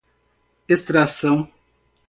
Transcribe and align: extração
extração 0.77 1.37